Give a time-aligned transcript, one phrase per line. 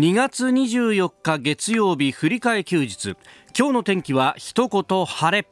[0.00, 3.16] 2月24日月曜日振り替え休日。
[3.54, 5.46] 今日の天気は一言晴れ。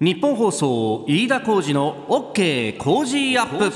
[0.00, 3.72] 日本放送飯田浩二の OK 工事アップ。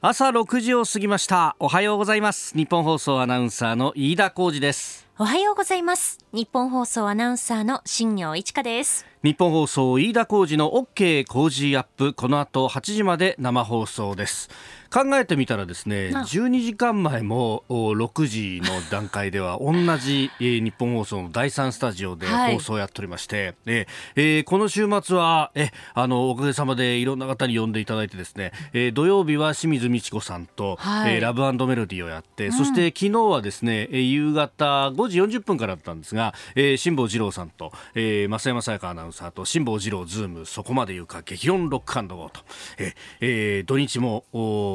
[0.00, 1.54] 朝6時を過ぎました。
[1.60, 2.56] おはようございます。
[2.56, 5.06] 日本放送アナウンサーの飯田浩二です。
[5.16, 6.18] おはようございます。
[6.32, 9.06] 日本放送アナウンサーの新業一華です。
[9.22, 12.14] 日本放送飯田浩二の OK 工事アップ。
[12.14, 14.50] この後8時まで生放送です
[14.90, 42.40] 考えてみたらですね12時間前も6時の段階では 同じ、えー、ニッポン放送の第3スタジオで放送をやっておりまして、はい、えー、この週末はえあのおかげさまでいろんな方に呼んでいただいてですね、えー、土曜日は清水ミチコさんと、はい、えー、ラブメロディーをやって、うん、そして昨日はですね夕方5時40分からだったんですが、えー、辛坊治郎さんと、えー、増山さやかアナウンサーと辛坊治郎ズームそこまで言うか激論ロックアンドゴーと、
[42.78, 44.24] えーえー、土日も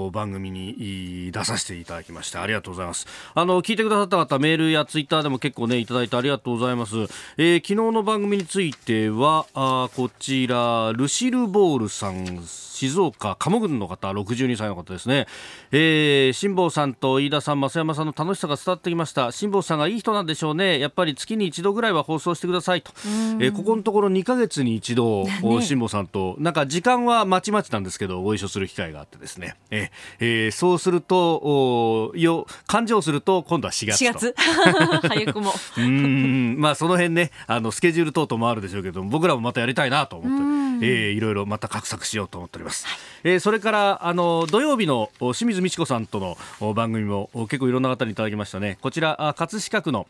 [0.10, 3.05] 番組に出させていただきましてありがとうございます。
[3.36, 6.96] あの聞いてくださった方メールやツイッターでも結構ねいただいてありがとうございます、
[7.38, 12.41] えー、昨日の番組についてはあこちらルシルボールさん。
[12.82, 15.27] 静岡鴨郡の方62歳の方ですね、
[15.71, 19.32] えー、辛坊さんと飯田さん増山さんの楽しさが伝わってきました。
[19.32, 20.79] 辛坊さんがいい人なんでしょうね。
[20.79, 22.91] やっぱり月に一度ぐらいは放送してくださいと、
[23.40, 34.35] えー、ここのところ2か月に一度、 ね、辛坊さんとなんか時間はまちまちなんですけどご一緒する機会があってですね、えーえー、そうするとおよ勘定すると今度は4月4月。
[35.07, 35.54] 早くも。
[35.77, 36.55] うん。
[36.57, 42.71] まあその辺ねあのスケジュール等々もあるでしょうけど僕らもまたやりたいなと思って、えー、いろいろまた画策しようと思っております。
[42.71, 42.85] ます、
[43.24, 48.77] えー、それからあの土曜日の清水美智子さんとの番組も結構いろんな方にいただきましたね。
[48.82, 50.07] こちら葛飾区の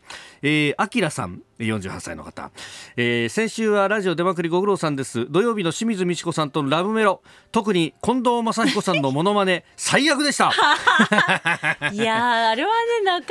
[0.76, 2.50] あきらさん48歳の方、
[2.96, 5.26] えー、先週はラジオ出まくりご苦労さんです。
[5.30, 7.22] 土曜日の清水美智子さんとのラブメロ。
[7.50, 10.52] 特に近藤正彦さんのモノマネ 最悪でした。
[11.92, 13.26] いやあれはねなかなか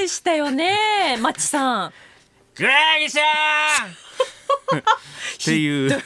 [0.00, 1.92] でしたよねマッチさん。
[2.56, 3.20] グラギさん
[4.76, 6.02] っていう。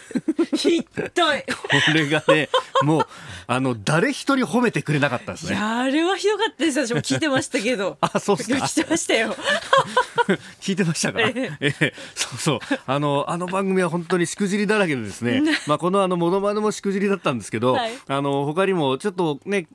[0.56, 1.42] ひどい。
[1.42, 2.48] これ がね
[2.82, 3.06] もう
[3.46, 5.56] あの誰一人褒めてくれなかったですね。
[5.56, 6.86] あれはひどかったです。
[6.86, 7.98] 私も聞いてましたけど。
[8.02, 8.56] あそうですか。
[8.56, 9.36] 聞いてましたよ。
[10.60, 11.74] 聞いてましたか、ええ。
[11.80, 12.58] えそうそう。
[12.86, 15.42] あのあの番組は本当にしくじりだらけでですね。
[15.66, 19.66] まあこのあのモノマネもしくじりだったんですけど、はい、あの他にもちょっとね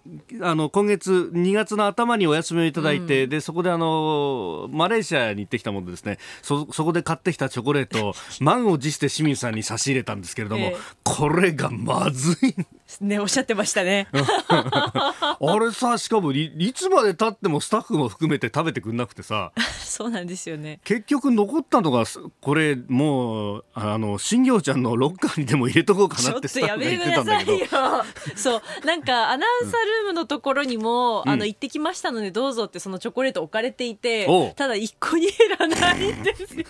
[0.42, 6.18] あの今月2月の頭にお休みをいただいて、うん、でそこであのマレーシアに行ってきたものでですね。
[6.42, 12.56] そそこで買ってきたチョコレート 満を持して清水さんに差し入れたんですけれども、えこれがまずい。
[13.02, 14.08] ねおっしゃってましたね。
[14.14, 19.52] あれさしかもいいつまでたってもスタッフも含めて食べてくんなくてさ。
[19.84, 20.80] そうなんですよね。
[20.84, 22.06] 結局残ったのが
[22.42, 27.78] これもうあの新業ちゃんのロッカーにでも入れとこうかなってスタッフが言ってたんだけど。
[28.36, 36.66] そうなんかアナウンサールームのところにも、うん、あの行ってきましたのでどうぞってそのチョコレート置かれていて、ただ一個に減らないんですよね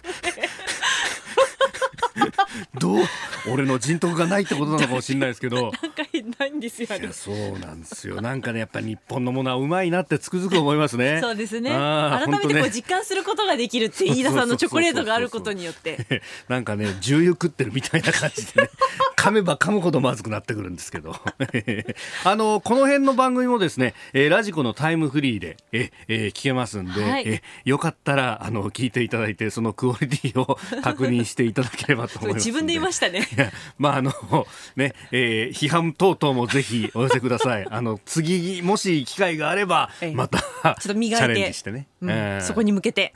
[2.80, 3.06] どう
[3.52, 5.58] 俺の人徳がないってことなのかもしれないですけど。
[5.62, 6.04] なんか
[6.40, 8.22] ないんですよねそうなんですよ。
[8.22, 11.20] なんかねやっぱり日本のものはうまいなってつくづく思いますね。
[11.22, 11.70] そうですね。
[11.70, 16.22] 改めてこう実感することができるって飯田さんのチョコレートがあることによって。
[16.48, 18.70] なんかね重油食ってるみたいな感じでね。
[19.18, 21.16] 噛めば噛むほどまずくなってくるんですけど。
[22.24, 33.28] あのこの辺の番組もですね、えー、ラジコのタイムフリーでえ、えー、聞けますんで、はい、えよかったらあの聞いていただいてそのクオリティを確認していただければと思います自分で言いましたね。
[33.78, 34.12] まああの
[34.76, 37.68] ね、えー、批判等々もぜひお寄せください。
[37.70, 41.26] あの次もし機会があればまた、ちょっと磨いて。
[41.26, 42.10] チャレンジしてね、うん。
[42.10, 43.14] えー、そこに向けて。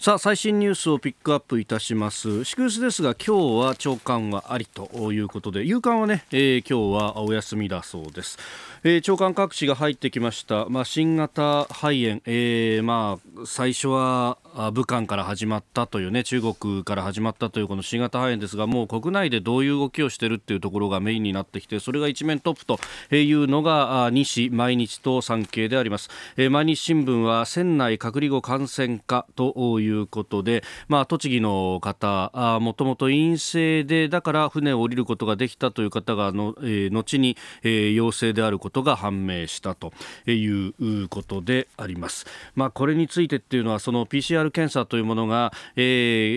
[0.00, 2.44] さあ最新ニュースをピックアップいたします。
[2.44, 8.38] 祝日ですが今日は朝刊はありということで夕刊はね、えー、今日はお休みだそうです。
[8.82, 14.38] えー、長官各紙が入ってきました、まあ、新型肺炎、えーまあ、最初は
[14.72, 22.78] 武漢から始まったというね中国から始まったというこの新型肺炎ですがもう国内でどういう動きをしているっていうところがメインになってきてそれが一面トップと
[23.14, 39.92] いうのが西毎日と産経であります、えー、毎日新聞は船内隔離後感染かということで、まあ、栃木の方もともと陰性でだから船を降りることができたという方がの、えー、後に、えー、陽性であることが判明したと
[40.26, 42.26] いうことであります。
[42.54, 45.82] まあ、これについてっていうのはその PCR PCR 検査というものが、え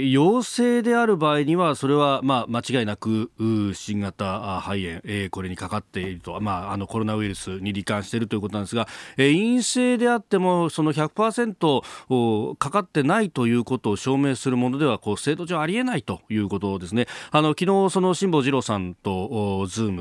[0.04, 3.32] ー、陽性である場合にはそれは、まあ、間違いなく
[3.74, 17.08] 新型肺炎、えー、これにかかっていると、まあ、あのコロナウイルスに罹患しているということなんですが、えー、陰性であってもその100%かかってないということを証明するものではこう制度上ありえないということですね。
[17.32, 19.92] あの昨日その辛坊治郎さんとズー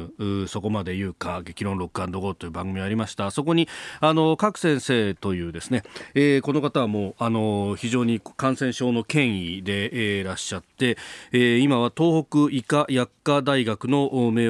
[0.40, 3.69] ムそこまで言うか激論ロックゴーという番組ありましたそこに
[4.00, 5.82] あの各先生というですね、
[6.14, 10.96] えー、この方はもうあの非常常に感染症の権威で、え、いらっしゃって、
[11.30, 14.46] えー、今は東北医科薬科大学の名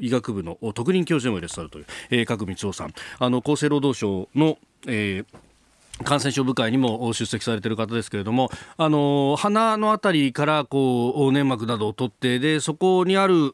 [0.00, 2.94] 医学部の特任教授でもいらっしゃるという、えー、角光夫さん。
[3.18, 5.38] あの厚生労働省の、えー
[6.04, 13.52] 感染症部会にも出席されている方ですけれども、あの鼻のあたりからこう粘膜などを取ってでそこにある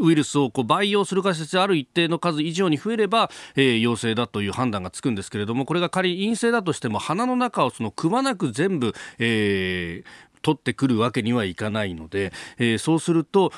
[0.00, 13.52] ウイルスをこう培養する仮説である一定の数以上に増えれば、えー、陽性だという判断がつくんですけれどもこれが仮に陰性だとしても鼻の中をそのくまなく全部、えー、取ってくるわけにはいかないので、えー、そうすると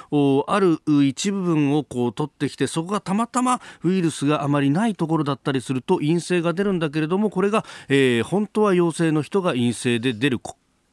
[0.46, 10.40] ある一部分をこう取ってきてそこがたまたまウイルスがあまりないところだったりすると陰性が出るんだけれどもこれが、えー、本当は陽性の人が陰性で出る。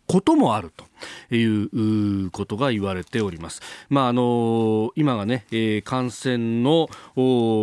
[0.10, 0.90] こともあると。
[1.32, 3.62] いうことが言われております。
[3.90, 6.90] まああの今がね、えー、感染の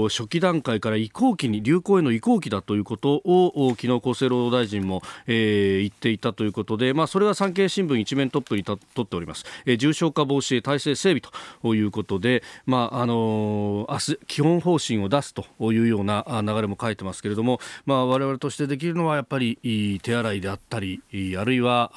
[0.09, 9.45] 初期段階から移行期に流行への移行期だということを昨日厚生労働大臣も、えー、言っていたということで、まあそれは産経新聞一面トップに取っております。
[9.67, 11.23] えー、重症化防止へ体制整備
[11.63, 21.03] ということで、まああの明日基本方針を出すというような流れも書いてますけれども、まあ我々としてできるのはやっぱり手洗いであったり、
[21.37, 21.93] あるいは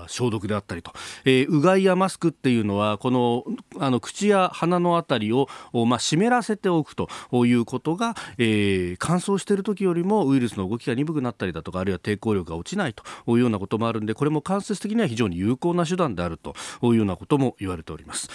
[0.00, 0.92] あ消毒であったりと、
[1.24, 3.44] えー、うがいやマスクっていうのはこの
[3.78, 5.48] あの口や鼻のあたりを、
[5.86, 7.08] まあ、湿らせておくと
[7.46, 18.28] いうことが、えー、乾燥している時よりもウイルスの動きが鈍くなったりだとかあるいは抵抗力が落ちないというようなこともあるんでこれも間接的には非常に有効な手段であるというようなことも言われております、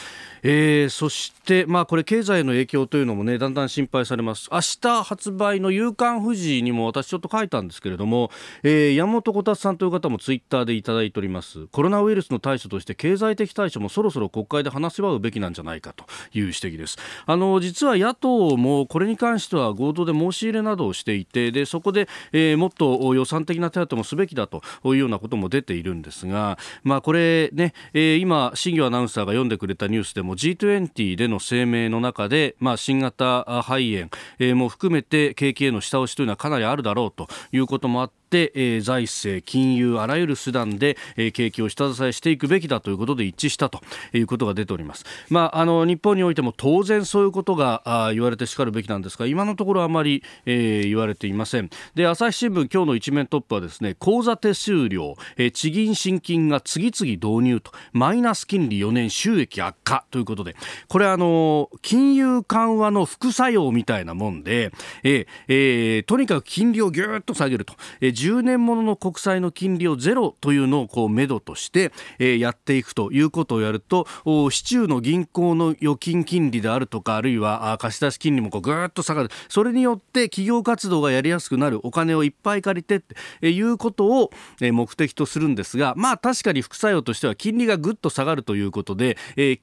[0.44, 4.50] えー、そして、まあ、これ経済の影響というのもねだんだん心配されます。
[4.52, 8.32] 明日発売の夕刊富士にも私ちょっと書いたんですけれども、
[8.64, 11.47] えー、山本小達さんという方もツイッターでいただいております。
[11.72, 16.98] コロナウイルスの対処として経済的対処もそろそろ国会で話し合うべきなんじゃないかという指摘です。
[17.26, 34.10] あの実は野党もこれに関しては合同で申し入れなどをしていてでそこで、えー、もっと予算的な手当もすべきだというようなことも出ているんですが、まあ、これね、えー、今新業アナウンサーが読んでくれたニュースでも G20 での声明の中で、まあ、新型肺炎、
[34.40, 43.82] えー、も含めて景気への下押しというのはかなりあるだろうということもあって、えー、財政、金融あらゆる手段で、えー、景気を下支えしていくべきだということで一致したと
[44.14, 45.06] いうことが出ております。
[45.30, 51.70] まあ、あの日本においても当然そういうことがあ言われてしかるべきなんですが今のところあまり、えー、言われていません。
[51.96, 60.56] で朝日新聞今日の一面トップはですね口座手数料、えー、地銀新金が次々導入とマイナス金利4年収益悪化ということで
[60.88, 64.72] これあの金融緩和の副作用みたいなもんで、
[65.04, 74.08] えーえー、とにかく金利をぎゅーっと下げると、えー、10年ものの国債の金利をゼロというのをこうめどとして、え、やっていくということをやると
[74.50, 79.30] 市中の銀行の預金金利であるとかあるいは貸し出し金利もこうぐーっと下がる。
[79.50, 81.80] それによって企業活動がやりやすくなる。
[81.86, 83.00] お金をいっぱい借りてっ
[83.42, 89.60] ていうことを目的とするんですがまあ確かに副作用としては金利がぐっと下がるということで、えー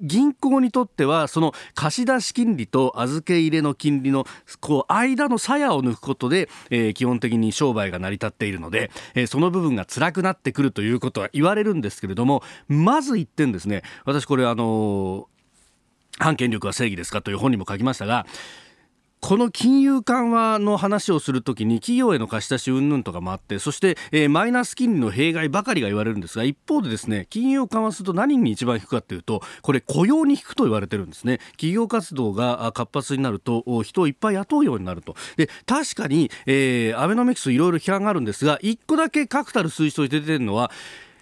[0.00, 4.26] 銀行にとってはその貸出金利と預け入れの金利の
[4.60, 13.82] こう間の鞘を抜くことで、えー、基本的に商売が成り立っているので、えー、その部分が辛くなってくるということは言われるんですけれどもまず一点ですね。
[14.04, 15.24] 私これあのー、
[16.18, 18.26] 反権力は正義ですかという本にも書きましたが
[19.20, 40.70] この金融緩和の話をするときに企業への貸し出し云々とかもあってそして、えー、マイナス金利の弊害ばかりが言われるんですが一方でですね金融緩和すると何に一番引くかというとこれ雇用に引くと言われてるんですね企業活動が活発になると人をいっぱい雇うようになるとで確かに、えー、アベノミクスいろいろ批判があるんですが一個だけ確たる数字として出てるのは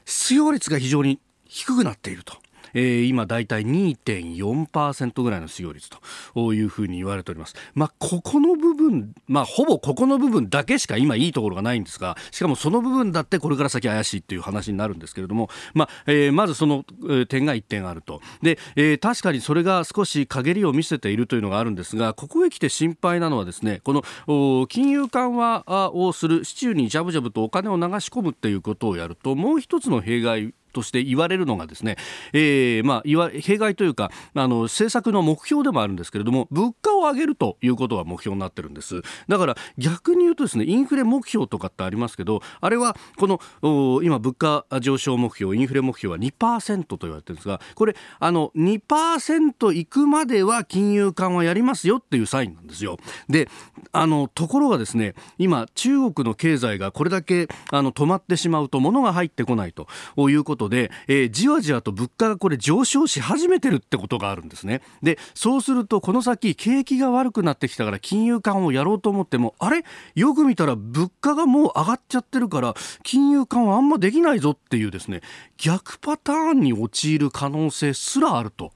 [0.04, 2.45] 失業率が非常に低くなっていると。
[2.75, 5.90] えー、今だいたい2.4%ぐらいの失業率
[6.35, 7.54] というふうに言われております。
[7.75, 16.85] まあ、ここの部分、まあ、ほぼここの部分だけしか今いいところがないんですが、しかもその部分だってこれから先怪しいっていう話になるんですけれども、まあ、えー、まずその、
[17.28, 18.20] 点が1点あると。
[18.42, 23.92] で、えー、確かにそれが少し陰りを見せているというのがあるんですが、ここへ来て心配なのはですね、こ
[24.26, 31.97] の金融緩和をする市中にジャブジャブとお金を流し込むっていうことをやると、もう一つの弊害として言われるのがですね、
[32.35, 39.00] えー、まあ、いわ弊害というかあの政策の目標でもあるんですけれども物価を上げるということが目標になってるんです。
[39.26, 52.99] だから逆に言うとですねインフレ目標とかってありますけどあれはこの今物価上昇目標インフレ目標は2%と言われてるんですがこれあの2%いくまでは金融緩和やりますよっていうサインなんですよ。
[53.30, 53.49] で
[53.92, 59.87] あのところがですね今中国の経済がこれだけあの止まってしまうと物が入ってこないと
[60.28, 64.82] いうことで、えー、じわじわと物価がこれ上昇し始めてるってことがあるんですね。
[65.02, 69.85] でそうするとこの先景気が悪くなってきたから金融緩和をやろうと思ってもあれ？
[70.14, 75.20] よく見たら物価がもう上がっちゃってるから金融緩和あんまできないぞっていうですね
[75.56, 78.73] 逆パターンに陥る可能性すらあると。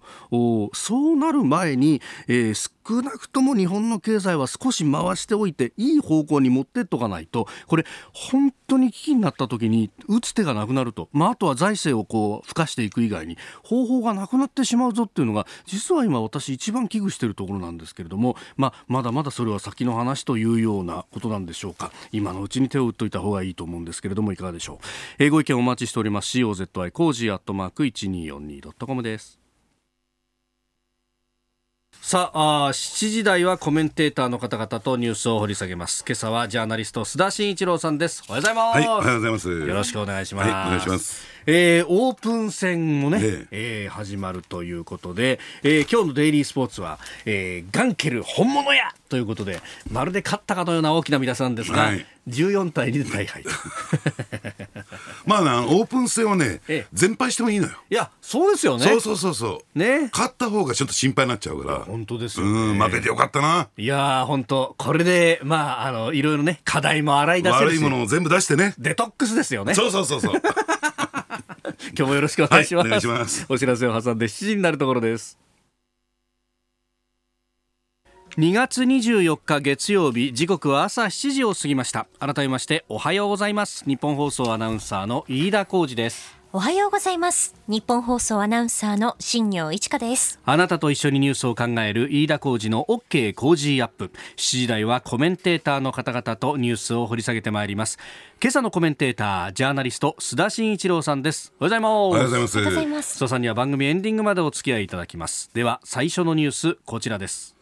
[0.72, 2.54] そうなる前に、えー、
[2.90, 21.92] 少なくとも日本の経済は少し回しておいていい方向に持ってっとかないとこれ本当に危機になった時に打つ手がなくなると、まあ、あとは財政をこう付加していく以外に方法がなくなってしまうぞっていうのが実は今私一番危惧しているところなんですけれども、まあ、まだまだそれは先の話というようなことなんでしょうか。
[22.10, 24.78] 今のうちに手を打っといた方がいいと思うんですけれどもいかがでしょう、
[25.18, 26.38] えー、ご意見お待ちしております。
[26.38, 29.39] COZY コージーアットマーク 1242.com です。
[32.02, 36.02] さああ7時台はコメンテーターの方々とニュースを掘り下げます。
[36.06, 38.24] 今朝はジャーナリスト須田慎一郎さんです。
[38.26, 39.48] おはようございます、はい、おはようございます。
[39.50, 41.28] よろしくお願いします、はい、お願いします。
[41.46, 43.82] えー、オープン戦もね、ええ。
[43.84, 48.94] えー、始まるということで、えー、今日のデイリースポーツは、えー、ガンケル本物や！
[49.10, 53.50] ということでまるで勝ったかのような大きな皆さんですが、はい、14対2で大敗と
[55.26, 57.72] まあなオープン戦はね、ええ、全敗してもいいのよ。
[57.90, 58.84] いやそうですよね。
[58.84, 59.78] そうそうそうそう。
[59.78, 60.10] ね。
[60.12, 61.78] 勝った方がちょっと心配になっちゃうから。
[61.80, 63.68] 本当ですよ、ね、うん負けてよかったな。
[63.76, 68.74] いや本当これでまああのいろいろね課題も洗い出せる悪いものを全部出してね。
[68.78, 69.74] デトックスですよね。
[69.74, 70.40] そうそうそうそう。
[71.96, 73.46] 今日もよろしくお願いします、はい、お願いします。
[73.48, 75.38] お知らせを挟んで7時になるところです
[78.36, 82.06] 2月24日月曜日時刻は朝7時を過ぎました。
[82.20, 83.84] 改めましておはようございます。
[83.86, 86.38] 日本放送アナウンサーの飯田浩二です。
[86.52, 87.56] おはようございます。
[87.66, 90.38] 日本放送アナウンサーの新業一華です。
[90.44, 94.12] あなたと一緒にニュースを考える飯田浩二の OK 工事アップ。
[94.36, 97.98] 7時台はコメンテーターの方々とニュースを掘り下げてまいります。
[98.40, 101.52] 今朝のコメンテータージャーナリスト須田慎一郎さんです。
[101.58, 102.58] おはようございます。
[102.58, 103.16] おはようございます。
[103.16, 105.50] 須田さんには番組エンディングまでお付き合いいただきます。
[105.52, 107.59] では最初のニュースこちらです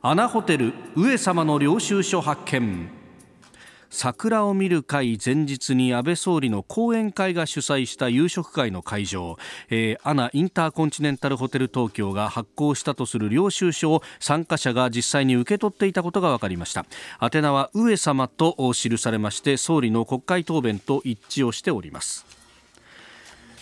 [0.00, 2.88] アナホテル上様の領収書発見。
[3.90, 9.38] 桜を見る会前日に安倍総理の講演会が主催した夕食会の会場、
[9.70, 16.86] えー、アナインターコンチネンタルホテル東京が発行したとする領収書を参加者が実際に受け取っていたことが分かりました。
[17.20, 22.37] 宛名は上様と記されまして総理の国会答弁と一致をしております。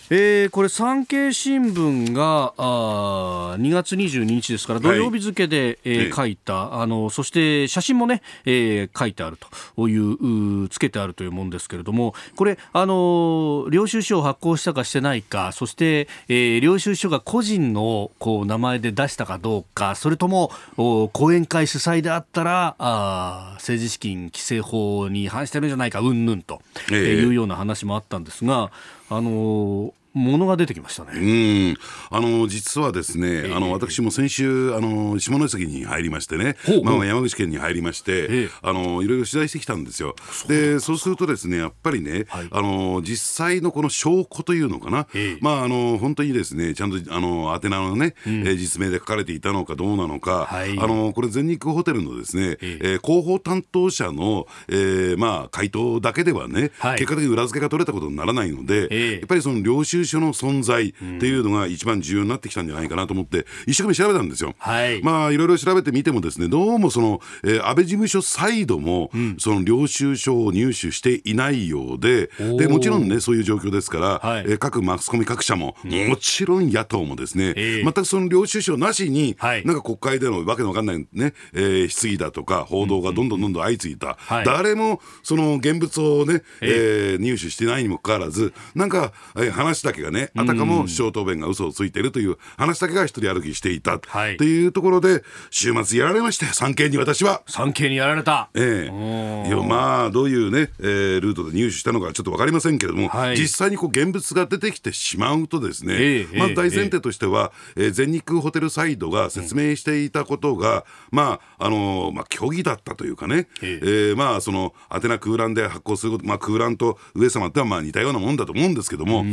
[0.08, 9.36] えー、これ産経新聞があ2月22日ですから土曜日付で、はい、えー、書いたあのそして写真もね、えー、書いてある
[9.76, 26.60] というつけてあるというものですけれどもこれあの領収書を発行したかしてないかそして、えー、領収書が個人のこう名前で出したかどうかそれとも講演会主催であったらあ政治資金規正法に違反してるんじゃないかうんぬんと
[26.92, 28.70] いうような話もあったんですが、
[29.08, 31.76] あのものが出てきましたね。
[32.10, 40.16] あの実はですね、えー、あの私も先週あの下関に入りましてね、まあ山口県に入りまして、えー、あのいろいろ取材してきたんですよ。
[40.48, 64.54] でそうするとですねやっぱりね、はい、あの実際のこの証拠というのかな、えー、まああの本当にですねちゃんとあの宛名のね、うん、え実名で書かれていたのかどうなのか、はい、あのこれ全日空ホテルのですね、えー、えー、広報担当者の、えー、まあ回答だけではね、はい、結果的に裏付けが取れたことにならないので、やっぱりその領収書の存在っていうのが一番重要になってきたんじゃないかなと思って、一生懸命調べたんですよ。
[64.58, 97.42] はい、まあいろいろ調べてみてもですねどうもその、えー、安倍事務所サイドも、うん、その領収書を入手していないようででもちろんねそういう状況ですから、はい、えー、各マスコミ各社も、もちろん野党もですね、えー、全くその領収書なしに、はい、なんか国会でのわけのわかんないね、えー、質疑だとか報道がどんどんどんどん相次いだ、うん、誰もその現物をね、えー、えー、入手してないにもかかわらずなんか、えー、話だけけがね、あたかも首相答弁が嘘をついているという話だけが一人歩きしていた、はい、というところで、週末やられましたよ、産経に私は。
[97.46, 98.50] 産経にやられた。
[98.54, 99.48] ええ。
[99.48, 119.24] いやまあ、どういうね、えー、ルートで入手したのかちょっと分かりませんけれども、はい、実際にこう現物が出てきてしまうとですね、えー、まあ、大前提としては、えー、全日空ホテルサイドが説明していたことが、まあ、あのー、まあ、虚偽だったというかね、えー、えー、まあ、その、アテナ空欄で発行すること、まあ、空欄と上様ってはまあ似たようなもんだと思うんですけども、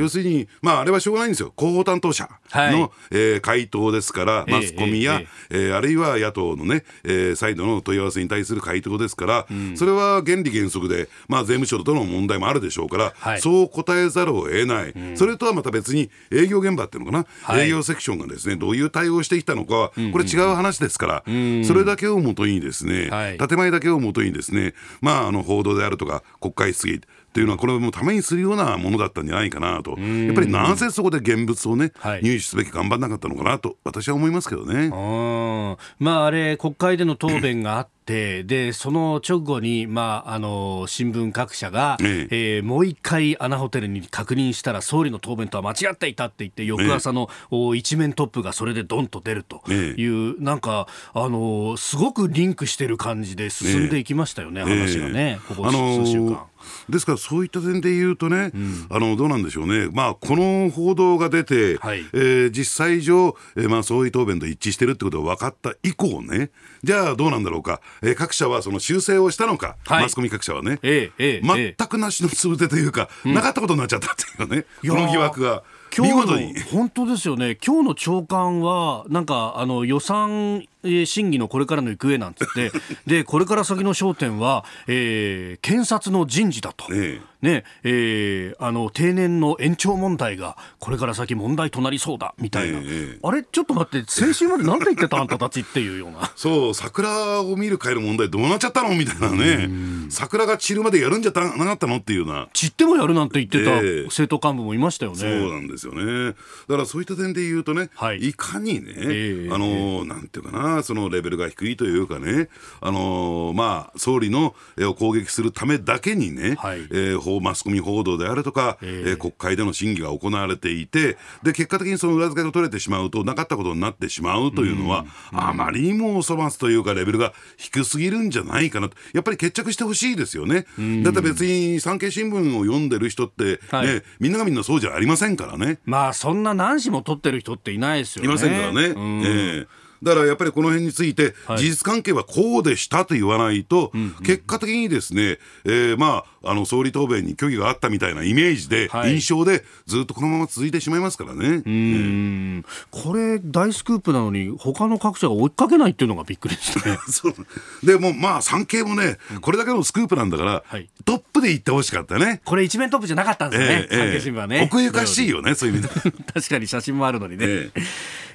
[0.00, 1.52] 要するに、まあ、あれはしょうがないんですよ。
[1.56, 29.92] 広報担当者の、はい、えー、回答ですから、マスコミや、えー、えー、あるいは野党のね、えー、サイドの問い合わせに対する回答ですから、うん、それは原理原則で、まあ、税務署との問題もあるでしょうから、はい、そう答えざるを得ない、うん、それとはまた別に営業現場っていうのかな、はい、営業セクションがですねどういう対応してきたのかは、これ違う話ですから、うん、それだけをもとにですね、はい、建前だけをもとにですね、まあ、あの報道であるとか国会質疑っていうのはこれもためにするようなものだったんじゃないかなと。
[29.92, 34.90] やっぱりなぜそこで現物をね、はい、入手すべき頑張らなかったのかなと私は思いますけどね。
[34.92, 38.00] あまああれ国会での答弁があって
[38.44, 42.56] でその直後に、まあ、あの新聞各社が、ええ。
[42.56, 49.62] えー、もう一回アナホテルに確認したら総理の答弁とは間違っていたって言って翌朝の、え一面トップがそれでドンと出ると。
[49.70, 56.49] いう、えなんかあのすごくリンクしてる感じで進んでいきましたよね、話がね、ここ数週間。
[56.88, 66.50] ですからそういった点で言うとね、うん、あのどうなんでしょうね、まあ、この報道が出て、はい、えー、実際上、えーまあ、総理答弁と一致してるってことが分かった以降ね、
[66.82, 75.62] じゃあどうなんだろうか、えー、各社はその修正をしたのか、はい、マスコミ各社はね、えーえー、全くなしのつぶてというか、なかったことになっちゃったっていうね、この疑惑が。
[75.96, 77.58] 今日の 本当ですよね。
[77.64, 80.64] 今日の長官はなんかあの予算
[81.06, 82.72] 審議のこれからの行方なんつって
[83.06, 86.86] でこれから先の焦点は、えー、検察の人事だと。
[86.92, 87.30] ええ。
[87.42, 96.30] ねえー、あの定年の延長問題がこれから先問題となりそうだみたいな、えー、あれちょっと待って先週まで何て言ってたあんたたちっていうような。
[96.36, 98.94] そう桜を見る会の問題どうなっちゃったの？
[98.94, 99.70] みたいなね。
[100.10, 101.96] 桜が散るまでやるんじゃなかったの？
[101.96, 102.48] っていうな。
[102.52, 106.34] 散ってもやるなんて言ってた政党幹部もいましたよね、そうなんですよね。
[106.68, 112.48] だからそういった点で言うとね、はい、いかにね、えー、あのなんていうかなそのレベルが低いというかね。
[112.80, 116.80] あのまあ総理のを攻撃するためだけにね、はい。
[116.90, 128.96] えーマスコミ報道であるとか、えー、国会での審議が行われていてで結果的にその裏付けが取れてしまうとなかったことになってしまうというのは、あまりにもお粗末というかレベルが低すぎるんじゃないかなと。
[129.12, 130.66] やっぱり決着してほしいですよね。
[131.02, 135.78] だって別に産経新聞を読んでる人って、ね、はい、みんながみんなそうじゃありませんからね。
[135.84, 138.28] まあそんな何紙も取ってる人っていないですよね。
[138.28, 138.88] いませんからね。
[138.88, 139.66] えー
[140.02, 143.92] だからやっぱりこの辺について、事実関係はこうでしたと言わないと、
[144.24, 151.62] 結果的にですね、えー、まあ、あの総理答弁に虚偽があったみたいなイメージで、印象で、ずっとこのまま続いてしまいますからね。
[151.64, 156.98] うん、これ、大スクープなのに、他の各社が追いかけないっていうのがびっくりですね。
[157.84, 162.40] でもまあ、産経もね、これだけのスクープなんだから、はい、トップで行ってほしかったね。
[162.44, 164.62] これ、一面トップじゃなかったんですね、えー、産経新聞はね。
[164.62, 166.10] 奥ゆかしいよね、そういう意味で。
[166.32, 167.46] 確かに写真もあるのにね。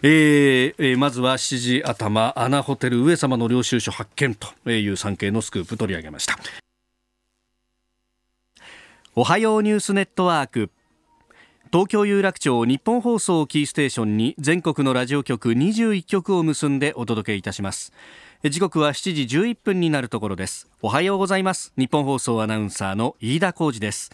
[0.02, 6.38] えーえー、まずは7時頭アナホテル上様の領収書発見という産経のスクープ取り上げました
[9.18, 10.72] おはようニュースネットワーク。
[11.72, 17.94] 東京有楽町日本放送キーステーションに全国のラジオ局21局を結んでお届けいたします。
[18.44, 20.70] 時刻は7時11分になるところです。
[20.82, 21.72] おはようございます。
[21.78, 24.12] 日本放送アナウンサーの飯田浩二です。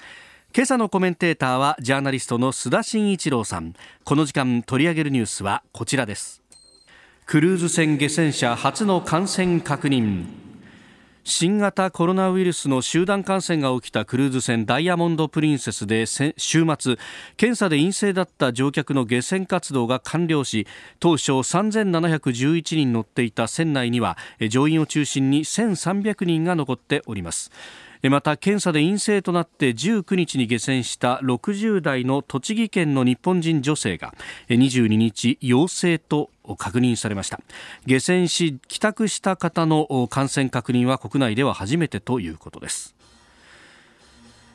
[0.56, 3.74] 今朝のコメンテーターはジャーナリストの須田慎一郎さん。
[4.04, 6.44] この時間取り上げるニュースはこちらです。
[7.26, 10.41] クルーズ船下船者初の感染確認。
[11.24, 16.98] 新型コロナウイルスの集団感染が起きたクルーズ船ダイヤモンド・プリンセスで週末
[17.38, 20.66] 検査で陰性だった乗客の下船活動が完了し
[21.00, 24.18] 当初3711人乗っていた船内には
[24.50, 27.52] 乗員を中心に1300人が残っております。
[28.10, 34.14] また検査で陰性となって19日に下船した60代の栃木県の日本人女性が
[34.50, 37.40] 22日陽性と確認されました。
[37.86, 42.96] 下船し帰宅した方の感染確認は国内では初めてということです。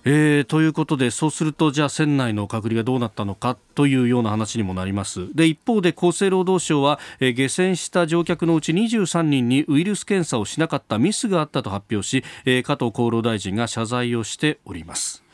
[0.08, 5.34] えー、ということでそうするとじゃあ船内の隔離がどうなったのかというような話にもなります。
[5.34, 15.25] で一方で厚生労働省は、えー、下船した乗客のうち23人にウイルス検査をしなかったミスがあったと発表し、えー、加藤厚労大臣が謝罪をしております。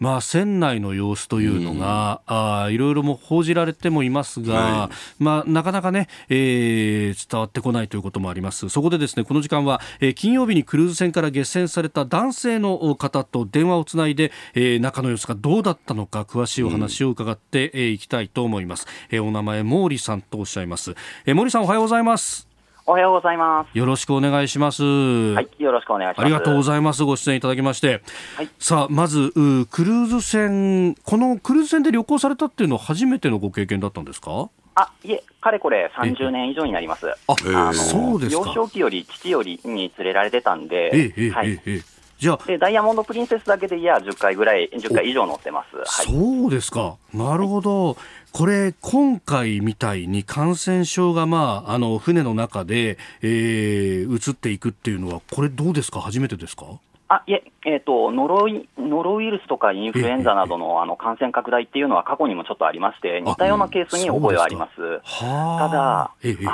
[0.00, 8.68] まあ、船内の様子というのが、うん、あいろいろも報じられてもいますが、はい、まあ、なかなかね、えー、伝わってこないということもあります。
[8.70, 18.86] そこでですね、この時間は、えー、金曜日にクルーズ船から下船された男性の方と電話をつないで、えー、中の様子がどうだったのか、詳しいお話を伺ってい、うん、えー、きたいと思います。
[19.10, 20.94] えー、お名前、毛利さんとおっしゃいます。
[21.26, 22.49] えー、毛利さん、おはようございます。
[22.90, 23.78] おはようございます。
[23.78, 24.82] よろしくお願いします。
[24.82, 26.24] はい、よろしくお願いします。
[26.24, 27.04] ありがとうございます。
[27.04, 28.02] ご出演いただきまして。
[28.34, 29.30] はい、さあ、まず、
[29.70, 34.50] クルーズ船、このクルーズ船で旅行されたっていうのは初めてのご経験だったんですか？
[34.74, 37.06] あ、いえ、かれこれ30年以上になります。
[37.28, 41.62] あ、あそうです幼少期より父よりに連れられてたんで、ええ、はい。
[41.66, 41.82] え
[42.18, 47.96] じゃでダイヤモンド・プリンセスだけでいや10回ぐらい、10回以上乗ってます、はい、そうですか、なるほど、
[48.32, 56.66] これ、今回みたいに感染症が、まあ、あの船の中で、えー、移っていくっていうのは、これ、どうですか、初めてですか？
[57.12, 65.00] あいえ、えーと、ノロイノロウイルスとかインフルエンザなどのあの感染拡大っていうのは過去にもちょっとありまして、似たようなケースに覚えはあります。
[65.18, 66.12] ただ、あ。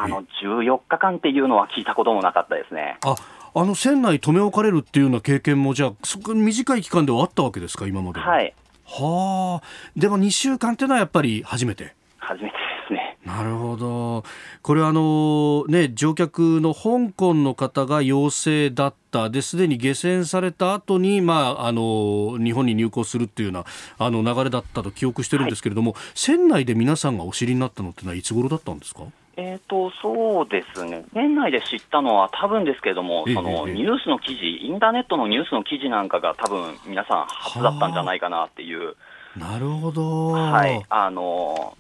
[0.09, 2.97] の14日間っていうのは聞いたこともなかったですね。
[3.05, 3.17] あ
[3.55, 8.55] あの船内留め置かれるっていうような経験も、じゃあ、そこ短い期間ではあったわけですか、今まではい。
[8.87, 11.94] はあ、でも2週間っていうのはやっぱり初めて？
[12.18, 13.18] 初めてですね。
[13.25, 14.25] なるほど。
[14.62, 23.64] これあのね乗客の香港の方が陽性だったですでに下船された後にまああの日本に入港するっていうような
[23.99, 29.03] あの流れだったと記憶してるんですけれども、はい、船内で皆さんがお知りになったのってのはいつ頃だったんですか？
[29.38, 38.96] えーと、そうですね、年内で知ったのは多分ですけれども、そのニュースの記事、インターネットのニュースの記事なんかが、多分皆さん、初だったんじゃないかなっていう。
[39.37, 40.83] なるほど、はい。
[40.88, 41.77] あの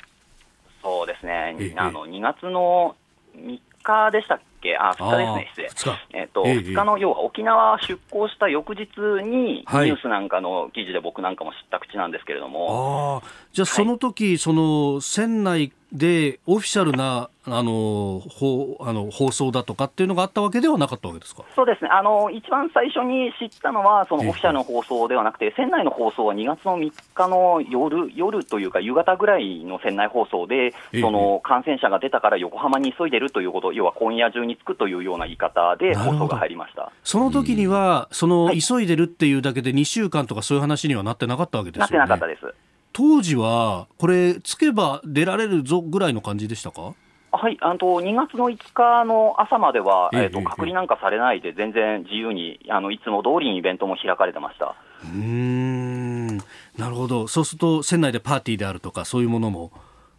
[0.82, 2.94] そうですね、あの2月の
[3.34, 8.86] 3日でしたっけ、あ2日ですね、失礼、えーとえ2日の要は沖縄出港した翌日
[9.22, 13.22] に、ニュースなんかの記事で僕なんかも知った口なんですけれども。
[13.24, 21.44] あじゃあ、その時、はい、その船内でオフィシャルなあの放あの放送だとかっていうのがあったわけではなかったわけですか？
[21.54, 36.90] そうですね、あの一番最初に知ったのは、そのオフィシャルの放送ではなくて、船内の放送は2月の3日の夜夜というか、夕方ぐらいの船内放送で、その感染者が出たから横浜に急いでるということ、要は今夜中に着くというような言い方で放送が入りました。
[37.04, 41.98] その時には、その急いでるっていうだけで、2週間とかそういう話にはなってなかったわけですよね。
[41.98, 42.54] なってなかったです。
[42.92, 46.94] 当時は、これ、つけば出られるぞぐらいの感じでしたか？
[47.32, 54.74] はい、あの2月の5日の朝までは、えーと、隔離なんかされないで、全然自由にあのいつも通りにイベントも開かれてました。
[55.04, 56.38] うん。
[56.78, 59.70] なるほど、そうすると、船内でパーティーであるとか、そういうものも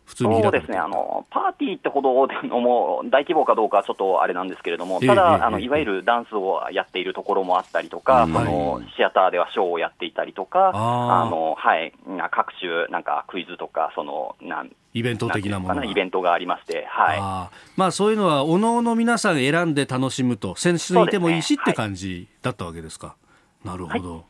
[0.08, 0.78] 普通にそうですね。
[0.78, 11.94] あの、パーティーってほどのも大規模かどうかちょっとあれなんですけれども、ただ、あのいわゆるダンスをやっているところもあったりとか、あのシアターではショーをやっていたりとか、あのはい、
[12.32, 17.18] 各種なんかクイズとか、そのなんイベント的なものイベントがありまして、はい。
[17.20, 23.16] あまあ、そういうのは、おのおの皆さん選んで楽しむと、選手にいてもいいしって感じだったわけですか。
[23.66, 24.22] なるほど、はい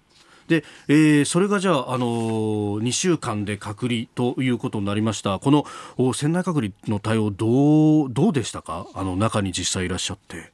[0.47, 5.65] で、えー、それがじゃあ、あのー、2週間で隔離ということになりました、この
[6.13, 10.51] 船内隔離の対応どう、どうでしたか、あの中に実際いらっしゃって。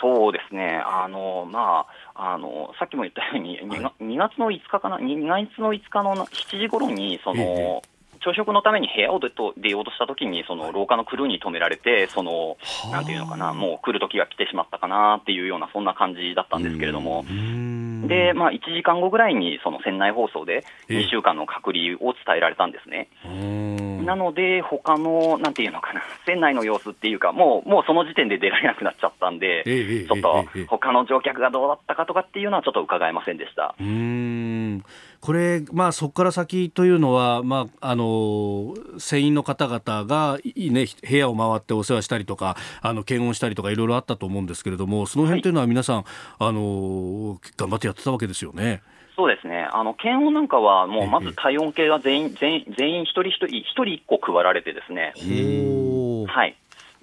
[0.00, 12.56] そうですね、あのまあ、あのさっきも言ったように、はい、2, 月の5日かな、2月の5日の7時頃に、その、えー朝食のために部屋を出出ようとしたときに、その廊下のクルーに止められて、その
[12.90, 17.24] なんていうのかな、もう来る時が来てしまったかなっていうような、そんな感じだったんですけれども、
[18.06, 23.08] で、まあ、1時間後ぐらいに、その船内放送で2週間の隔離を伝えられたんですね。
[24.04, 33.74] なので、他のなんていうのかな、船内の様子っていうか、もうもうその時点で出られなくなっちゃったんで、ちょっと他の乗客がどうだったかとかっていうのは、ちょっと伺えませんでした。
[33.80, 34.84] うん
[35.20, 46.04] これ、まあ、そこから先というのは、まあ、あの船員の方々が、ね、部屋を回ってお世話したりとかあの検温したりとかいろいろあったと思うんですけれどもその辺というのは皆さん、はい、
[46.38, 48.82] あの頑張ってやってたわけですよね。
[49.16, 55.12] そうですね、あの検温なんかは、もうまず体温計が全員、全員全員一人一人、一人一個配られてですね。
[56.28, 56.54] はい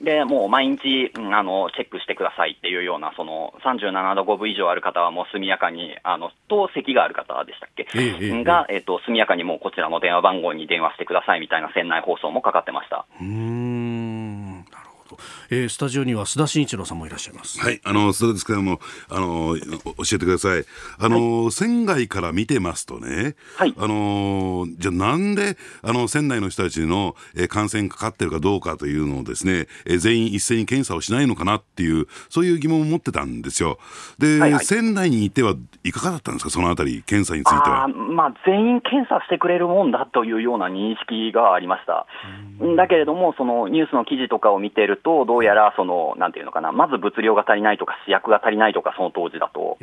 [0.01, 13.05] で、もう毎日、うん、あの、チェックしてくださいっていうような、その、37度5分以上ある方はもう速やかに、あの、と、咳がある方でしたっけ、ええ、が、えっ、ー、と、速やかにもうこちらの電話番号に電話してくださいみたいな船内放送もかかってました。
[13.21, 14.14] うん、
[15.49, 17.59] えー、スタジオには須田慎一郎さんもいらっしゃいます。
[17.59, 20.65] はい、あの須田ですけども、あの教えてください。
[20.99, 33.77] あの、はい、船外から見てますとね、はい、あのじゃあなんであの船内の人たちの、えー、感染かかってるかどうかというのをですね、えー、全員一斉に検査をしないのかなっていうそういう疑問を持ってたんですよ。
[34.17, 36.49] で、はいはい、船内にいてはいかがだったんですか？
[36.49, 37.87] そのあたり検査については。
[37.87, 42.05] まあ全員検査してくれるもんだというような認識がありました。
[42.75, 49.77] だけれどもそのニュースの記事とかを見てるとどうやらそのなんていうのかなまず物量が足りないとか試薬が足りないとかその当時だと、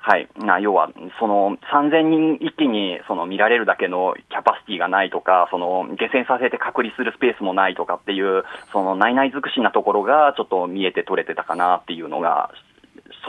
[0.00, 12.50] はい、な要はその3000人一気にその見られるだけのキャパシティがないとかその下船させて隔離するスペースもないとかっていうその内々尽くしなところがちょっと見えて取れてたかなっていうのが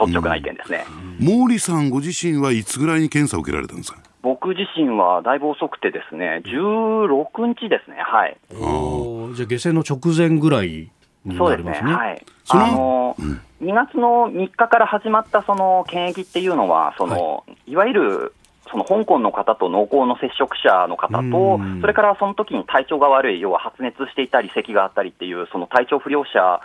[0.00, 0.84] 率直な意見ですね、
[1.18, 3.98] 毛利さんご自身はいつぐらいに検査を受けられたんですか？
[4.22, 8.36] 僕自身はだいぶ遅くてですね、16日ですね、はい。
[8.50, 10.90] じゃあ、下船の直前ぐらい
[11.28, 11.36] ね。
[11.36, 12.26] そうですね、はい。
[12.48, 18.32] あの、うん、2月の3日から始まったその検疫っていうのは、その、はい、いわゆる
[18.70, 26.60] その香港の方と濃厚の接触者の方と、それからその時に体調が悪い、要は発熱していたり、咳があったりっていう、その体調不良者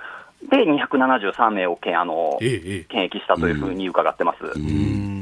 [0.49, 4.59] で273名をけあの、ええ、検疫したというふうに伺ってます。
[4.59, 5.21] うん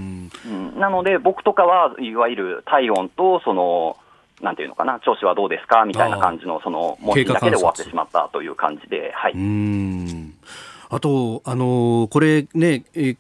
[0.79, 3.97] なので、僕とかはいわゆる体温とその
[4.41, 9.33] なんていうのかな、調子はどうですかみたいな感じの、その文字だけで終わってしまったという感じで、はい、
[10.89, 13.15] あと、あのこれね、え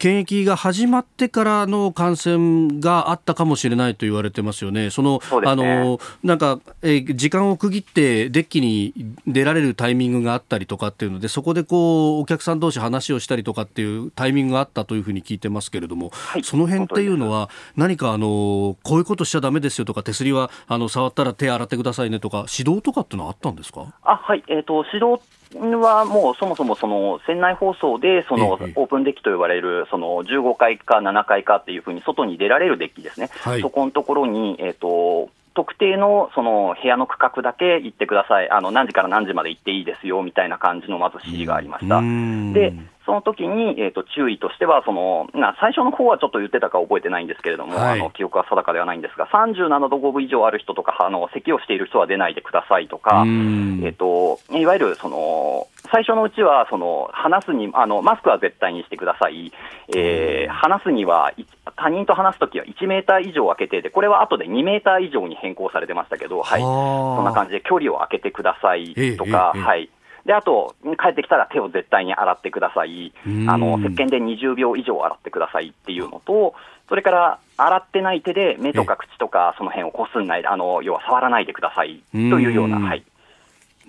[0.00, 8.94] 検疫が始まってからの感染があったかもしれないと言われてますよね、その、ね、あのなんか、えー、時間を区切ってデッキに
[9.26, 23.92] 出られるタイミングがあったりとかっていうので、そこでこうお客さん同士話をしたりとかっていうタイミングがあったというふうに聞いてますけれども、はい、その辺っていうのは、何かあのこういうことしちゃだめですよとか、手すりはあの触ったら手洗ってくださいねとか、指導とかってのはあったんですか？
[24.02, 25.20] あはい、えーと、指導
[25.58, 42.00] はもうそもそもその船内放送でそのオープンデッキと呼ばれるその15階か7階かっていうふうに外に出られるデッキですね、はい、そこのところに、えーと、特定のその部屋の区画だけ行ってください、あの何時から何時まで行っていいですよみたいな感じのまず指示がありました。
[42.00, 42.74] で
[43.06, 59.50] その時に、えーと、注意としてはその、な最初の方はちょっと言ってたか覚えてないんですけれども、はい、あの記憶は定かではないんですが、37度5分以上ある人とか、あの咳をしている人は出ないでくださいとか、えーと、いわゆるその最初のうちはその話すにあの、マスクは絶対にしてください、
[59.96, 61.32] えー、話すには、
[61.76, 69.52] 他人と話すときは1メーター以上空けてで、これは後で2メーター以上に変更されてましたけど、はい、そんな感じで距離を空けてくださいとか。
[69.56, 69.88] はい
[70.24, 73.12] で、あと、帰ってきたら手を絶対に洗ってください。
[73.48, 76.54] あの、石鹸で20秒以上洗ってくださいっていうのと、
[76.88, 83.04] それから、洗ってない手で目とか口とかその辺をこすんない、あの、要は触らないでくださいというような、はい。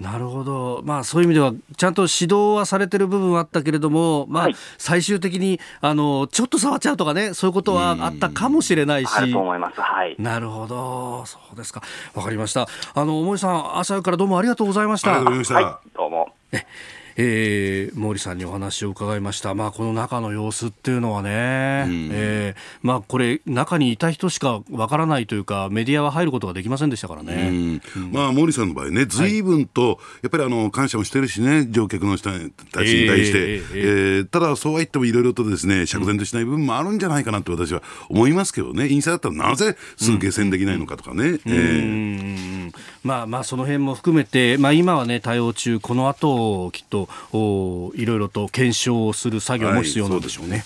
[0.01, 9.09] なるほど、まあ、そういう意味ではちゃんと指導はされてる部分はあったけれども、まあ、はい、最終的にあのちょっと触っちゃうとかねそういうことはあったかもしれないし。
[9.09, 9.31] はい、
[10.17, 11.23] なるほど。
[11.27, 11.83] そうですか。
[12.15, 12.67] わかりました。
[12.95, 15.11] あの大井さん朝からどうもありがとうございました。
[15.11, 15.25] はい、
[15.95, 16.33] どうも
[17.23, 27.49] えー、毛利さんにお話を伺いました、まあ、この中の様子っていうのはね、うん、えー、まあ、これ、中にいた人しかわからないというか、メディアは入ることができませんでしたからね、
[27.95, 28.03] うん。
[28.03, 29.41] うん、まあ、毛利さんの場合ね、ずい。
[29.41, 41.39] ぶんと、やっぱりあの感謝もしてるしね、乗客の人たちに対して、えー、えー、ただ、そうは言ってもいろいろとですね釈然としない部分もあるんじゃないかなと私は思いますけどね、陰性だったらなぜすぐ下船できないのかとかね。
[41.45, 42.71] え
[43.03, 50.57] まあまあその辺も含めて、まあ、今はね対応中この後きっとおいろいろと検証をする作業も必要なんでしょうね。
[50.57, 50.65] はい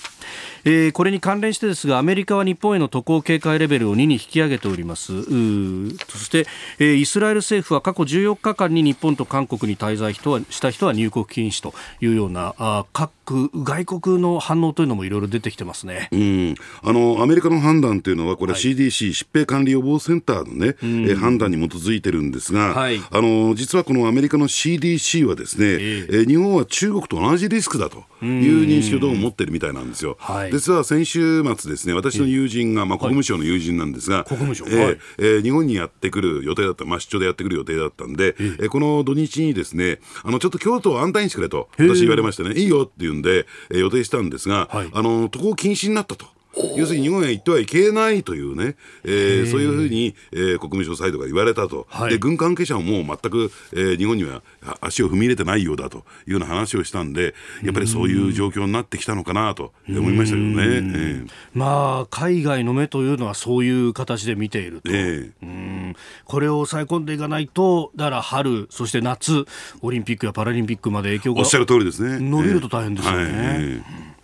[0.65, 5.23] えー、これに関連してですがアメリカは日本への渡航警戒レベルを2に引き上げております。
[5.23, 6.47] そして、
[6.80, 30.17] えー、イスラエル政府は過去14日間に日本と韓国に滞在人はした人は入国禁止というようなあ各外国の反応というのもいろいろ出てきてますね、うん、あのアメリカの判断というのはこれは CDC、はい、疾病管理予防センターのね、うん、えー、判断に基づいてるんですが、はい、あの実はこのアメリカの CDC はですね、えー、え日本は中国と同じリスクだという認識をどうも持ってるみたいなんですよ。
[30.19, 46.35] はい実は先週末ですね、私の友人が、まあ、国務省の友人なんですが、国務省、えーえー、日本にやってくる予定だった、まあ、出張でやってくる予定だったんで、えー、この土日にですね、あのちょっと京都を安泰にしてくれと、私言われましてね、いいよって言うんで、えー、予定したんですが、はい、あの渡航禁止になったと。
[46.77, 54.41] 要するに日本へ行ってはいけないというね、えー、そういうふうに、えー、国務省サイドが言われたと、はい、で軍関係者ももう全く、えー、日本には
[54.81, 65.95] 足を踏み入れてないようだというような話をしたんで、やっぱりそういう状況になってきたのかなと思いましたけどね、えー、まあ、海外の目というのはそういう形で見ていると、えー、うん。
[66.25, 69.45] これを抑え込んでいかないと、だから春、そして夏、
[69.81, 72.19] オリンピックやパラリンピックまで影響がおっしゃる通りですね。
[72.19, 73.23] 伸びると大変ですよね。
[73.23, 74.14] えーはい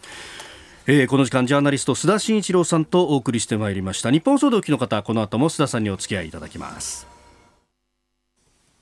[0.87, 4.09] えー、この時間ジャーナリスト須田慎一郎さんとお送りしてまいりました。
[4.09, 7.05] 日本総動機の方この後も須田さんにお付き合いいただきます。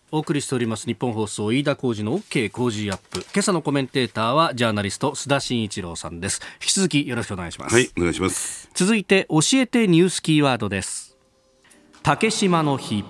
[0.10, 3.20] お送りしております日本放送飯田浩司の OK 工事アップ。
[3.34, 6.40] 今朝のコメンテーターはジャーナリスト須田慎一郎さんです。
[6.62, 7.76] 引き続きよろしくお願いします。
[7.76, 8.70] はいお願いします。
[8.74, 11.18] 続いて教えてニュースキーワードです。
[12.02, 13.04] 竹島の日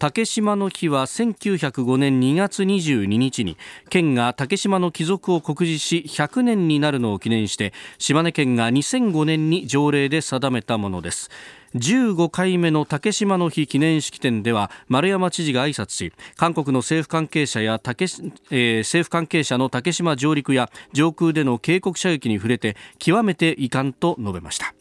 [0.00, 3.58] 竹島の日は1905年2月22日に
[3.90, 11.28] 県が竹島の帰属を告示し100年になるのを記念して島根県が2005年に条例で定めたものです。
[11.74, 24.74] 15回目の竹島の日記念式典では丸山知事が挨拶し韓国の政府関係者や竹、えー、政府関係者の竹島上陸や上空での警告射撃に触れて極めて遺憾と述べました。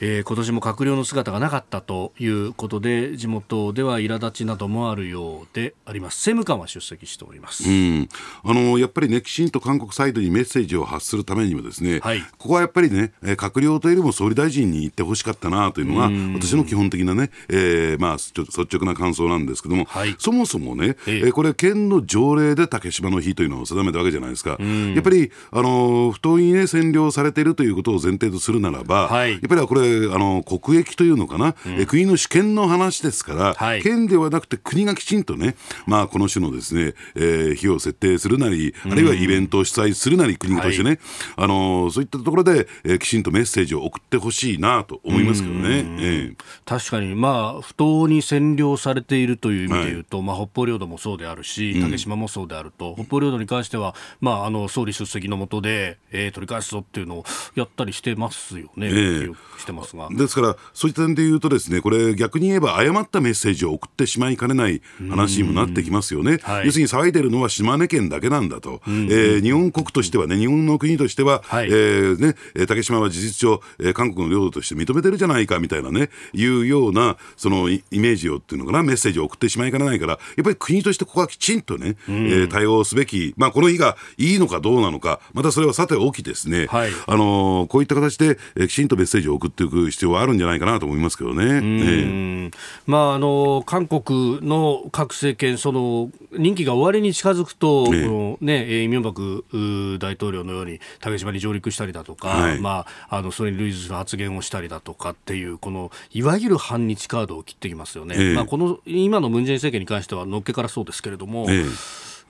[0.00, 6.16] えー、今年も閣僚の姿がなかったということで地元では苛立ちなどもあるようであります。
[6.30, 8.08] 政務官は出席しております、うん、
[8.44, 18.42] あのやっぱりねきちんと韓国サイドにメッセージを発するためにもですね、はい、ここはやっぱりね閣僚というよりも総理大臣に言ってほしかったなというのが私の基本的なね、えー、まあ率
[18.76, 40.98] 直な感想なんですけども、はい、そもそもね、えー、これ県の条例で竹島の日というのを定めたわけじゃないですか、やっぱりあの不当にね占領されているということを前提とするならば、はい、やっぱりこれあの国益というのかな、うん、国の主権の話ですから、はい、県ではなくて国がきちんとね、まあ、この種のですね、えー、費用を設定するなり、あるいはイベントを主催するなり、国としてね、はい、
[41.36, 57.24] あのそういったところで、えー、きちんとメッセージを送ってほしいなと思いますけどね、えー、確かに、まあ、不当に占領されているという意味でいうと、はい、まあ、北方領土もそうであるし、竹島もそうであると、うん、北方領土に関しては、まあ、あの総理出席のもとで、えー、取り返すぞっていうのを
[57.54, 60.08] やったりしてますよね、えー、してますが。
[60.10, 66.38] ですから、そういった点で言うと、ですねこれ、逆に言えば誤ったメッセージを送ってしまいかねない話にもなってきますよね。
[66.42, 72.34] はい、要するに騒いでるのは島根県だけなんだと、えー、日本国としてはね、日本の国としては、はい、えー、ね、
[72.66, 91.60] 竹島は事実上、えー、韓国の領土として認めてるじゃないかみたいなね、いうようなそのイメージをっていうのかな、メッセージを送ってしまいかねないから、やっぱり国としてここはきちんとね、えー、対応すべき、まあ、この日がいいのかどうなのか、またそれはさておきですね、はい、あのー、こういった形で、えー、きちんとメッセージを送っていく必要はあるんじゃないかなと思いますけどね。
[91.60, 92.50] ね
[92.86, 108.16] まあ、あの韓国の各政権、その任期が終わりに近づくと、ねね、イ・ミョンバク大統領のように竹島に上陸したりだとか、はい、まあ、あのそれに類似する発言をしたりだとかっていう、このいわゆる反日カードを切ってきますよね。
[108.18, 111.46] えまあ、この今のムン・ジェイン政権に関しては、のっけからそうですけれども。
[111.48, 111.64] え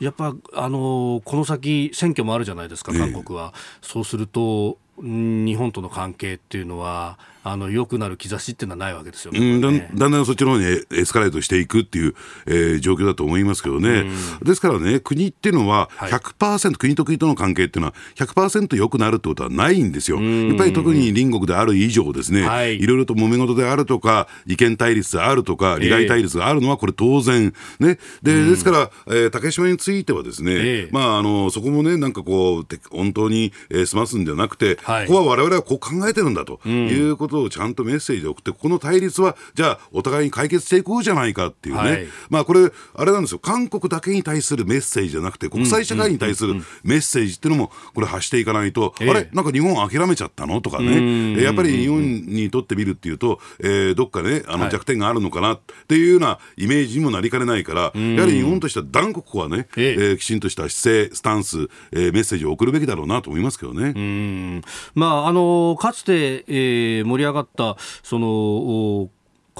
[0.00, 3.52] やっぱあのこの先、選挙もあるじゃないですか、韓国は。
[3.82, 9.60] そうすると日本との関係っていうのはあの良くなる兆しっていうのはないわけですよね、ね。
[9.60, 12.14] だんだんだんそっちの方にエスカレートしていくっていう、
[12.46, 14.04] えー、状況だと思いますけどね、
[14.42, 50.60] ですからね、国っていうのは100%、はい、国と国との関係っていうのは100%良くなるってことはないんですよ、やっぱり特に隣国である以上、ですね、はい、いろいろと揉め事であるとか、意見対立であるとか、利害対立があるのは、これ、当然、ね、でですから、えー、竹島については、ですね、えー、まあ、あのそこもね、なんかこう、本当に、えー、済ますんじゃなくて、はい、ここはわれわれはこう考えてるんだということをちゃんとメッセージを送って、この対立は、じゃあ、お互いに解決していこうじゃないかっていうね、はい、まあこれ、あれなんですよ、韓国だけに対するメッセージじゃなくて、国際社会に対するメッセージっていうのも、これ、発していかないと、あれ、なんか日本諦めちゃったの？
[50.60, 57.92] とかね、やっぱり日本にとってみるっていうと、えー、どっかね、あの弱点があるのかなっていうようなイメージにもなりかねないから、やは
[58.26, 64.62] り日本としては断固ここはね、えー、きちんとした姿勢、スタンス、えー、メッセージを送るべきだろうなと思いますけどね。
[64.94, 69.10] まああのかつて、えー、盛り上がったその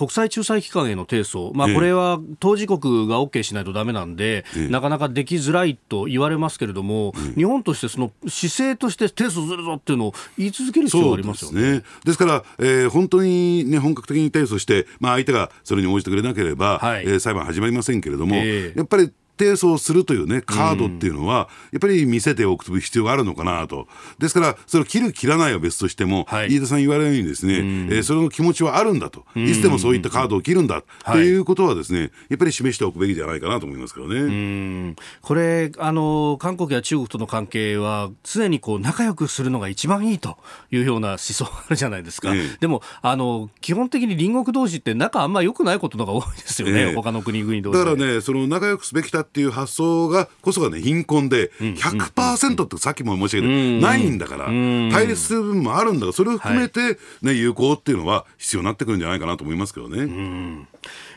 [0.01, 11.61] 国際仲裁機関への提訴、まあ、これは当事国が OK しないとだめなんで、ええ、なかなかできづらいと言われますけれども、え、日本としてその姿勢として提訴するぞっていうのを言い続ける必要がありますよね。
[11.61, 11.85] ですね。
[12.05, 23.89] ですから、えー、本当に、ね、本格的に提訴して、まあ、相手がそれに応じてくれなければ、はい、えー、裁判始まりませんけれども、やっぱり定層するというね、カードっていうのは、やっぱり見せておく必要があるのかなと。
[24.19, 29.25] ですから、それを切る、切らないは別としても、はい、飯田さん言われるようにですね、えー、それの気持ちはあるんだと。
[29.35, 34.95] いつでもそういったカードを切るんだということはですね、やっぱり示しておくべきじゃないかなと思いますけどね。
[35.23, 40.37] これ、あの、韓国や中国との関係は、常にこう、仲良くするのが一番いいと
[40.71, 42.35] いうような思想があるじゃないですか。
[42.35, 47.79] ええ、でも、あの、基本的に隣国同士って仲あんま良くないことのが多いですよね、え、他の国々同士。
[47.79, 60.67] だからね、その仲良くすべきだっていう発想がこそがね、貧困で100%ってさっきも申し上げた、ないんだから、対立する部分もあるんだから、それを含めて、ね、有効っていうのは必要になってくるんじゃないかなと思いますけどね。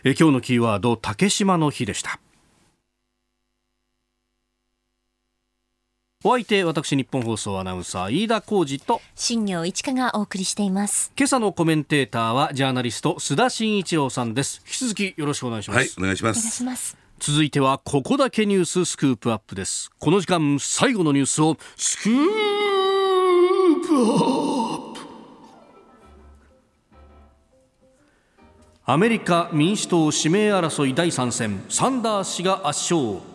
[0.04, 2.20] え今日のキーワード、竹島の日でした。
[6.26, 11.12] お相手私日本放送アナウンサー飯田浩二と新業一華がお送りしています。
[11.18, 14.62] 今朝のコメンテーターはジャーナリスト須田慎一郎さんです。
[14.66, 15.78] 引き続きよろしくお願いします。
[15.80, 16.38] はいお願いします。
[16.38, 19.90] お願いします続いてはここだけニューススクープアップです。
[19.98, 22.18] この時間最後のニュースをスクー
[23.88, 24.10] プア
[24.76, 25.00] ップ。
[28.84, 33.33] アメリカ民主党指名争い第3戦サンダース氏が圧勝。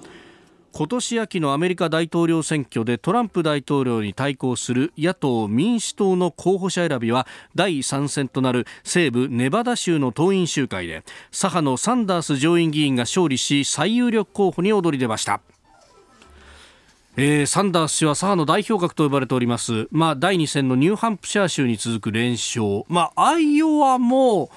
[0.73, 11.03] 今年秋のアメリカ大統領選挙でトランプ大統領に対抗する野党・民主党の候補者選びは第3戦となる西部ネバダ州の党員集会で
[11.33, 15.41] 左派のサンダース上院議員が勝利し最有力候補に躍り出ました。
[17.21, 24.51] えー、サンダース氏は左派の代表格と呼ばれております、まあ、第2戦のニューハンプシャー州に続く連勝、まあ、アイオワも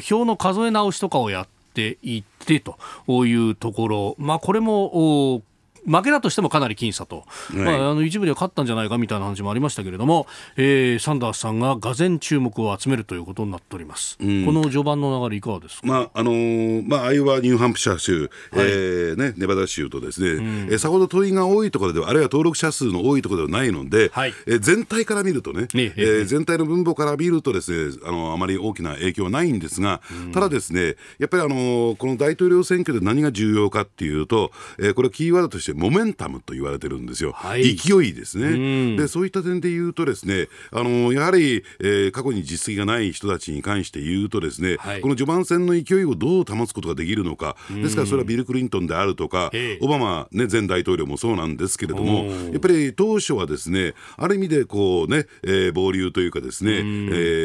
[0.00, 2.78] 票の数え直しとかをやっていってと
[3.26, 5.42] いうところ、まあ、これも
[5.86, 10.26] 負けだとしてもかなり僅差と、はい、まあ、あの一部では勝ったんじゃないかみたいな話もありましたけれども、
[10.56, 47.56] えー、サンダースさんががぜ注目を集めるということになっております、うん、この序盤の流れいかがですか、まああのー、まあ、アイオワニューハンプシャー州、はい、えー、ね、ネバダ州とですね、うん、えー、さほど党員が多いところではあるいは登録者数の多いところではないので、はい、えー、全体から見るとね、ねえー、全体の分母から見るとですねあのあまり大きな影響はないんですが、うん、ただですねやっぱりあのー、この大統領選挙で何が重要かっていうと、えー、これキーワードとしてモメンタムと言われてるんですよ、はい、勢いですね、でそういった点で言うとですねあのやはり、えー、過去に実績がない人たちに関して言うとですね、はい、この序盤戦の勢いをどう保つことができるのか。
[47.70, 49.50] ですからそれはビル・クリントンであるとか
[49.80, 56.80] オバマ、ね、前大統領もそうなんですけれどもやっぱり当初はですねある意味でこうね、えー、暴流というかですね、え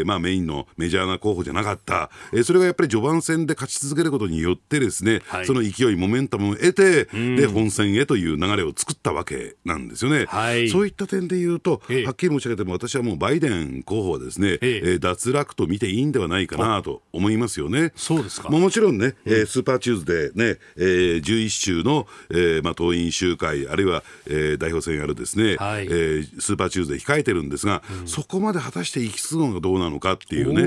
[0.03, 14.99] ー、まあ、メインのメジャーな候補じゃなかった、えー、それがやっぱり序盤戦で勝ち続けることによってですね、はい、その勢いモメンタムを得てで本戦へという流れを作ったわけなんですよね、はい、そういった点で言うと、はっきり申し上げても、私はもうバイデン候補はですね、ええ。
[14.99, 17.91] 脱落と見ていいんではないかなと思いますよね。
[17.95, 18.49] そうですか。
[18.49, 30.65] もちろんね、えー、スーパーチューズデーね、えー、11州の、えーまあ、党員集会、あるいは、えー、代表選あるですね、はい、えー、スーパーチューズデー控えてるんですが、うん、そこまで果たして行き着くのがどうなのかっていうね、え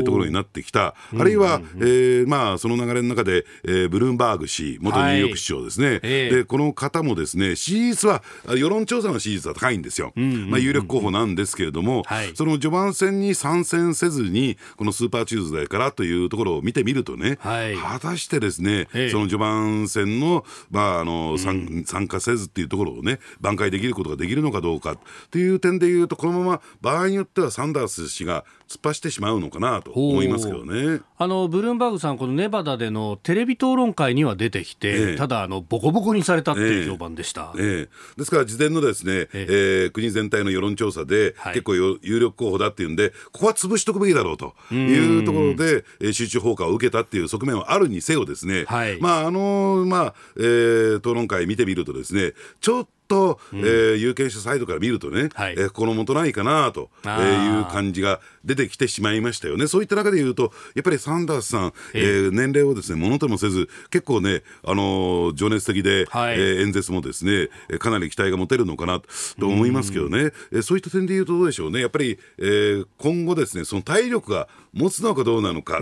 [0.00, 8.22] ー、ところになってきた、あるいは、ううん、えー、まあ、その流れの中で、えー、ブルームバーグ氏、元ニューヨーク市長ですね、はい、でこの方もですね、支持率は
[8.56, 24.96] 世論調査の支持率は高いんですよ、まあ、有力候補なんですけれども、はい、その序盤戦に参戦せずに、このスーパーチューズデーからというところを見てみるとね、はい、果たしてですね、その序盤戦の,、まああの参参加せずっていうところをね、挽回できることができるのかどうか
[25.30, 31.00] という点でいうと、このまま場合によってはサンダース氏が突っ走ってしまうのかなと思いますけどね。
[31.18, 38.18] あのブルームバーグさん、このネバダでのテレビ討論会には出てきて、ええ、ただあの、ボコボコにされたっていう評判でした、ええ。
[38.18, 39.46] ですから、事前のですね、ええ。
[39.48, 59.66] えー、国全体の世論調査で、はい、結構有力候補だっていうんで、ここは潰しとくべきだろうというところで、えー、集中放火を受けたっていう側面はあるにせよですね、はい、まああのまあえー、討論会見てみるとですねちょっと、うん、えー、有権者サイドから見るとね、はい、えー、心もとないかなという感じが出てきてしまいましたよね。
[59.66, 69.00] そういった中で言うと、やっぱりサンダースさん、えー、年齢をですね、ものともせず、結構ね、あのー、情熱的で、はい、えー、演説もですね、かなり期待が持てるのかな
[69.38, 71.80] と思いますけどね、えー、そういった点で言うとどうでしょうね。
[71.80, 75.80] やっぱり、えー、今後ですね、その体力が持つのかどうなのか。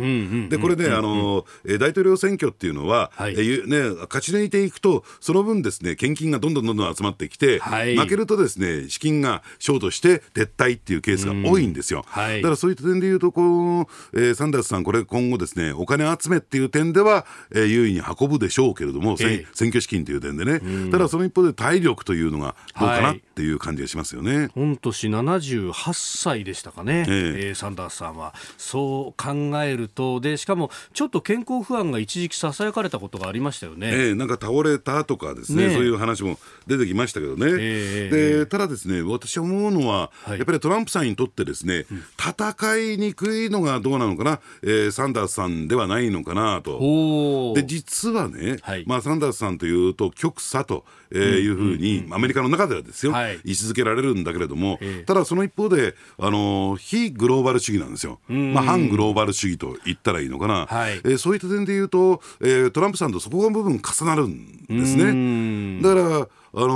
[0.48, 24.50] で、これね、あのー、大統領選挙っていうのは、はい、えー、ね、勝ち抜いていくと、その分ですね、献金がどんどんどんどん集まってきて、はい、負けるとですね資金がショートして撤退っていうケースが多いんですよ、はい、だからそういった点でいうとこの、えー、サンダースさんこれ今後ですねお金集めっていう点では、えー、優位に運ぶでしょうけれども、えー、選挙資金という点でね、ただその一方で体力というのがどうかなっていう感じがしますよね。
[24.56, 28.34] 御年78歳でしたかね、えー、えー、サンダースさんは。
[28.58, 33.88] そう考えるとでしかもちょっと健康不安が一時期ささやかれたことがありましたよね。
[33.92, 47.52] えー、なんか倒れたとかですね、ね、そういう話も出てきましたけどね、えー、でただですね私は思うのは、はい、やっぱりトランプさんにとってですね、うん、戦いにくいのがどうなのかな、えー、サンダースさんではないのかなと。
[47.54, 65.82] で実はね、はい、まあ、サンダースさんというと極左と、えー、いうふうに、アメリカの中ではですよ、はい、位置づけられるんだけれども、ただその一方で、あの非グローバル主義なんですよ、まあ、反グローバル主義と言ったらいいのかな、はい、えー、そういった点で言うと、えー、トランプさんとそこが部分重なるんですね。
[65.82, 66.66] だからあの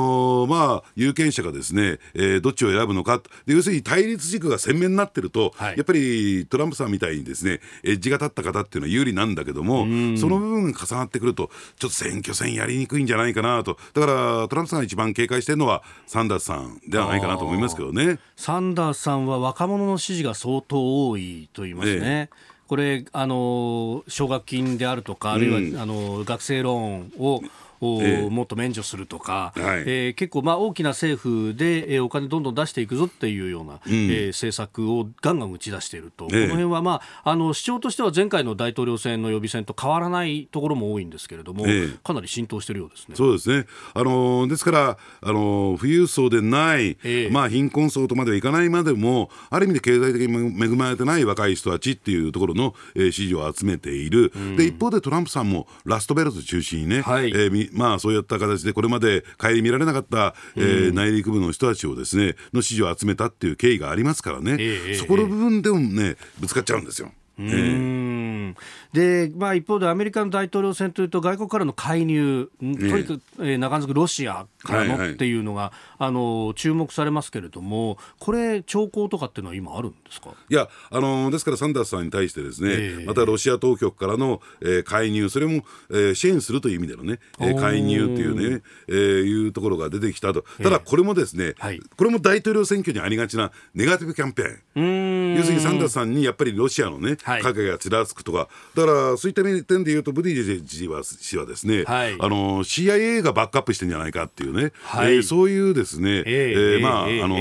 [0.44, 18.18] ー、まあ、有権者がですね、えー、どっちを選ぶのかで、要するに対立軸が鮮明になってると、はい、やっぱりトランプさんみたいにですね、エッジが立った方っていうのは有利なんだけども、その部分が重なってくると、ちょっと選挙戦やりにくいんじゃないかなと、だからトランプさんが一番警戒してるのは、サンダースさんではないかなと思いますけどね。
[18.36, 22.00] サンダースさんは若者の支持が相当多いと言いますね。
[22.02, 22.56] ええ。
[22.68, 27.42] これあの奨学金であるとか、あるいは、あの学生ローンを
[27.80, 43.16] もっと免除するとか、はい、えー、結構まあ大きな政府で、えー、お金どんどん出していくぞっていうような、うん、えー、政策をガンガン打ち出していると、えー、この辺はまああの主張としては前回の大統領選の予備選と変わらないところも多いんですけれども、えー、かなり浸透しているようですね。
[43.16, 43.66] そうですね。
[43.94, 54.32] あのですからあの富裕層でない、えー、まあ貧困層とまではいかないまでもある意味で経済的に恵まれてない若い人たちっていうところの、えー、支持を集めている。
[54.34, 67.12] うん、で一方でトランプさんもラストベルト中心にね、はい、えー、まあそういった形でこれまで顧みられなかった、えー、内陸部の人たちをですねの支持を集めたっていう経緯がありますからね、えー、そこの部分でもねぶつかっちゃうんですよ。
[67.38, 68.56] うん、
[68.92, 80.30] で、まあ、一方でアメリカの大統領選というと外国からの介入、とにかく、えー、中づくロシアからのっていうのが、はいはい、あの注目されますけれどもこれ兆候とかっていうのは今あるんですか？
[80.48, 90.44] いやあのですからサンダースさんに対してですね、えー、またロシア当局からの、えー、介入それも、えー、支援するという意味でのね、えー、介入っていうね、えー、いうところが出てきたと。
[90.62, 95.36] ただこれもですね、はい、これも大統領選挙にありがちなネガティブキャンペーン。
[95.36, 107.36] 要するにサンダースさんにやっぱりロシアのねはい、影がちらつくとか、だからそういった点でいうと、ブディジェ氏は氏はですね、はい、あの CIA がバックアップしてんじゃないかっていうね、はい、えー、そういうですね、えー、えー、まあ、あの、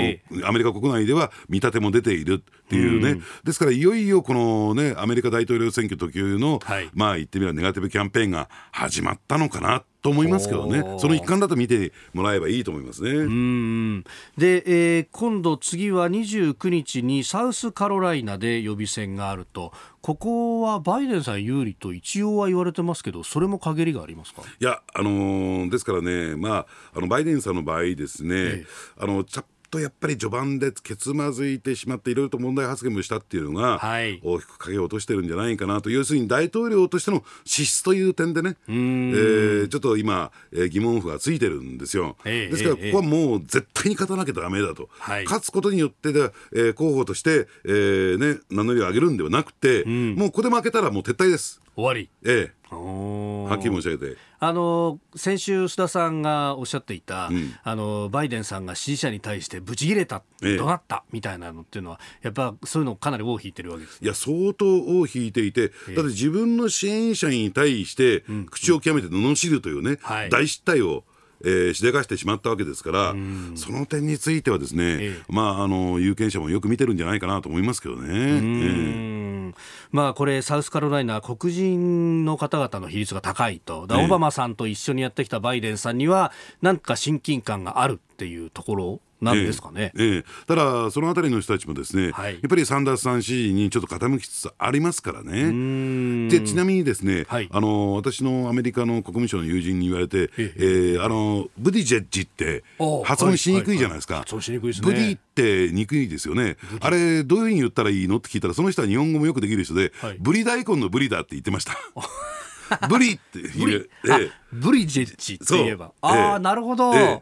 [0.47, 13.09] アメリカ国内では見立ても出ているっていうね、うん、ですからいよいよこのね、アメリカ大統領選挙特有の、はい、まあ言ってみればネガティブキャンペーンが始まったのかなと思いますけどね、その一環だと見てもらえばいいと思いますね。
[13.09, 14.03] うん
[14.37, 24.43] で、えー、今度、次は29日にサウスカロライナで予備選があると、ここはバイデンさん有利と一応は言われてますけど、それも陰りがありますか？
[24.43, 28.65] いや、あのー、ですからね、まあ、あのバイデンさんの場合ですね、ええ、
[28.99, 29.45] あのチャッ
[29.75, 33.79] とやっぱり序盤でけつまずいてしまっていろいろと問題発言もしたっていうのが、
[34.23, 35.89] 大きく影を落としてるんじゃないかなと。
[35.89, 44.89] 要するに大統領としての資質という点でね、えー、ちょっと今、えー、疑問符がついてるんですよ、えー、ですからここはもう絶対に勝たなきゃだめだと、
[45.25, 51.61] 勝つことによってで、えー、候補として、えーね、名乗りを上げるんではなくて、もうここで負けたらもう撤退です。
[51.75, 54.17] 終わり、ええはっきり申し上げて。
[54.39, 71.03] あの先週、須田さんがおっしゃっていた、うん、あのバイデンさんが支持者に対してブチ切れた、ええ、怒鳴ったみたいなのっていうのは、やっぱそういうのかなり尾を引いてるわけです、いや、相当尾を引いていて、え、だって自分の支援者に対して、口を極めて罵るというね、うん、大失態を。
[71.45, 73.15] えー、しでかしてしまったわけですから、
[73.55, 78.07] その点についてはですね、ええ、まあ、あの有権者もよく見てるんじゃないかなと思いますけどね。
[78.09, 79.53] えー、
[79.91, 86.31] まあ、これ、サウスカロライナ、黒人の方々の比率が高いと、オバマさんと一緒にやってきたバイデンさんには、
[86.61, 96.29] なんか親近感があるっていうところなんですかね、えー、えー、ただ、そのあたりの人たちもですね、はい、やっぱりサンダースさん支持にちょっと傾きつつありますからね。
[96.29, 102.63] でちなみにですね、はい、あの私のアメリカの国務省の友人に言われて、えー、あのブディジェッジって
[103.03, 104.19] 発音しにくいじゃないですか。
[104.19, 104.87] 発音しにくいですね。
[104.87, 106.57] ブディってにくいですよね。
[106.79, 108.17] あれどういうふうに言ったらいいの？
[108.17, 111.73] って聞いたらその人は日本語もよくできる人で、はい、ブリ大根のブリだって言ってました。
[112.89, 117.21] ブリってブリ,、ええ、ブリジェッジって言えばああ、なるほど、え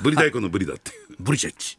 [0.00, 1.78] ブリ大根のブリだってブリジェッジ、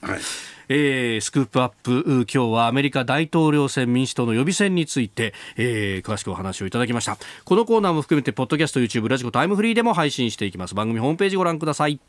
[0.00, 0.20] はい。
[0.68, 2.26] えー、スクープアップ。
[2.32, 7.18] 今日はアメリカ大統領選民主党の予備選について、えー、詳しくお話をいただきました。
[7.44, 10.74] このコーナーも含めてポッドキャスト YouTube ラジコタイムフリーでも配信していきます。
[10.74, 12.00] 番組ホームページご覧ください